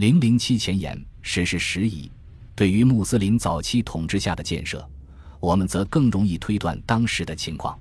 [0.00, 2.10] 零零七前言：实是时宜。
[2.56, 4.82] 对于穆斯林早期统治下的建设，
[5.38, 7.78] 我们则更容易推断当时的情况。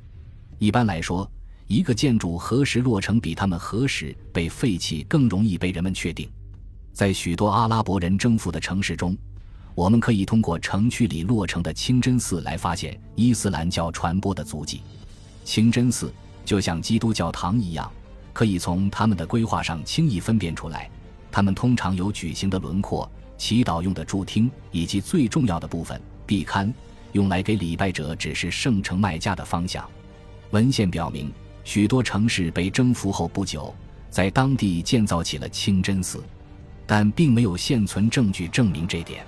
[0.58, 1.32] 一般来说，
[1.68, 6.30] 一个建筑何时落成，比他们何时被废弃更容易被人们确定。
[6.92, 9.18] 在许多阿拉伯人征服的城市中，
[9.74, 14.82] 我们可以通过城区里落成的清真寺来发现伊斯兰教传播的足迹。
[15.46, 16.14] 清真寺
[16.44, 17.90] 就像基督教堂一样，
[18.34, 20.92] 可以从他们的规划上轻易分辨出来。
[21.40, 23.10] 他们通常有矩形的轮廓。
[23.38, 26.70] 祈祷用的助厅，以及最重要的部分壁龛，
[27.14, 29.90] 用来给礼拜者指示圣城麦加的方向。
[30.52, 31.32] 文献表明，
[31.64, 33.74] 许多城市被征服后不久，
[34.10, 36.22] 在当地建造起了清真寺，
[36.86, 39.26] 但并没有现存证据证明这点。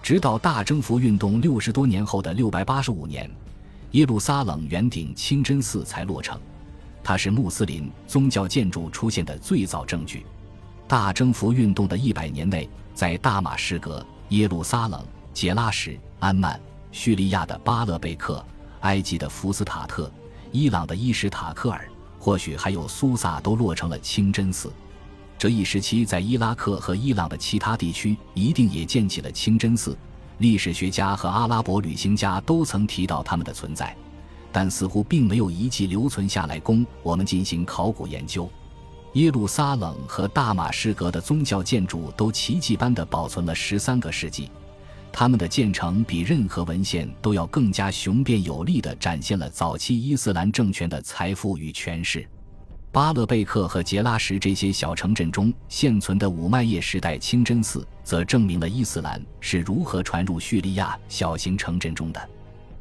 [0.00, 3.28] 直到大征服运动六十多年后的六百八十五年，
[3.90, 6.40] 耶路撒冷圆顶清真寺才落成，
[7.02, 10.24] 它是穆斯林宗教建筑出现的最早证据。
[10.90, 12.68] 大征服运动的一百年内。
[12.92, 15.00] 在大马士革、耶路撒冷、
[15.32, 18.44] 杰拉什、安曼、叙利亚的巴勒贝克、
[18.80, 20.10] 埃及的福斯塔特、
[20.50, 24.70] 伊朗的伊什塔克尔，或许还有苏萨，都落成了清真寺。
[25.38, 29.96] 这一时期，在伊拉克和伊朗的其他地区，一定也建起了清真寺。
[30.38, 33.96] 历史学家和阿拉伯旅行家都曾提到他们的存在，
[34.50, 38.50] 但似乎并没有遗迹留存下来供我们进行考古研究。
[39.14, 44.48] 耶路撒冷和大马士革的宗教建筑都奇迹般地保存了十三个世纪，
[45.10, 52.24] 他们的建成比任何文献都要更加雄辩有力地展现了早期伊斯兰政权的财富与权势。
[52.92, 62.28] 巴勒贝克和杰拉什这些小城镇中现存的五麦叶时代清真寺，则证明了伊斯兰是如何传入叙利亚小型城镇中的。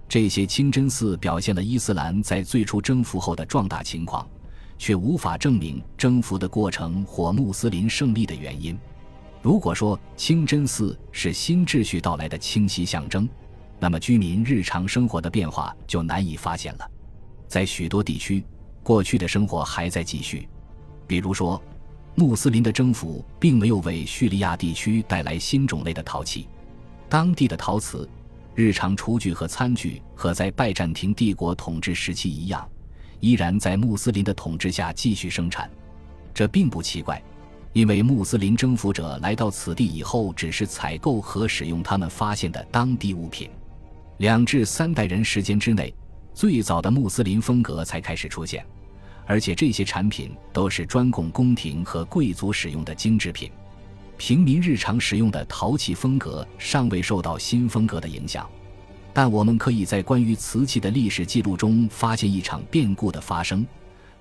[0.07, 4.27] 这些清真寺表现了伊斯兰在最初征服后的壮大情况。
[4.79, 8.75] 却无法证明征服的过程或穆斯林胜利的原因。
[9.41, 13.29] 如果说清真寺是新秩序到来的清晰象征，
[13.79, 16.91] 那么居民日常生活的变化就难以发现了。
[17.47, 18.43] 在许多地区，
[18.81, 20.47] 过去的生活还在继续。
[21.05, 21.61] 比如说，
[22.15, 26.47] 穆斯林的征服并没有为叙利亚地区带来新种类的陶器，
[27.07, 28.07] 当地的陶瓷、
[28.55, 32.69] 日常厨具和餐具和在拜占庭帝国统治时期一样。
[33.19, 35.69] 依然在穆斯林的统治下继续生产，
[36.33, 37.21] 这并不奇怪，
[37.73, 43.49] 因为穆斯林征服者来到此地以后，只是采购和使用他们发现的当地物品。
[44.17, 45.93] 两至三代人时间之内，
[46.33, 48.65] 最早的穆斯林风格才开始出现，
[49.25, 53.51] 而且这些产品都是专供宫廷和贵族使用的精制品，
[54.17, 58.49] 平民日常使用的陶器风格尚未受到新风格的影响。
[59.13, 63.65] 但我们可以在关于瓷器的历史记录中发现一场变故的发生，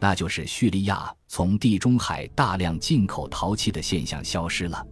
[0.00, 4.84] 那就是叙利亚从地中海大量进口陶器的现象消失了。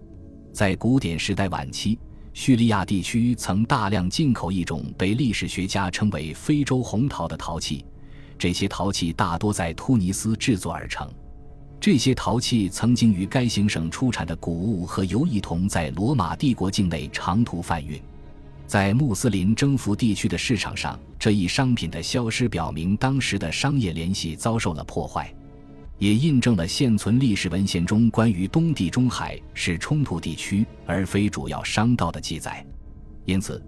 [0.52, 1.98] 在古典时代晚期，
[2.32, 7.84] 叙利亚地区曾大量进口一种被历史学家称为非洲红陶的陶器，
[8.38, 11.10] 这些陶器大多在突尼斯制作而成。
[11.80, 18.00] 这些陶器曾经与该行省出产的谷物和油一同在罗马帝国境内长途贩运。
[18.66, 25.32] 在穆斯林征服地区的市场上，这一商品的消失表明当时的商业联系遭受了破坏，
[25.98, 32.66] 也印证了现存历史文献中关于东地中海是冲突地区而非主要商道的记载。
[33.24, 33.64] 因此，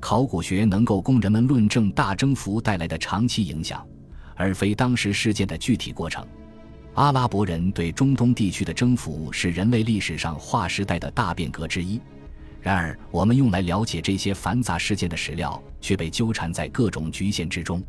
[0.00, 3.86] 考古学能够供人们论证大征服带来的长期影响，
[4.34, 6.26] 而非当时事件的具体过程。
[6.94, 12.00] 阿拉伯人对中东地区的征服是人类历史上划时代的大变革之一。
[12.62, 17.82] 然而，我们用来了解这些繁杂事件的史料却被纠缠在各种局限之中。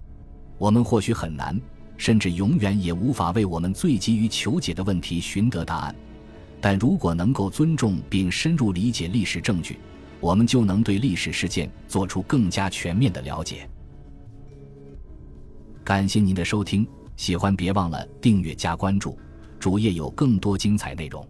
[0.58, 1.60] 我们或许很难，
[1.98, 5.96] 甚至永远也无法为我们最急于求解的问题寻得答案。
[6.62, 9.78] 但如果能够尊重并深入理解历史证据，
[10.20, 13.68] 我们就能对历史事件做出更加全面的了解。
[15.84, 16.88] 感谢您的收听，
[17.18, 19.18] 喜欢别忘了订阅加关注，
[19.60, 21.28] 主页有更多精彩内容。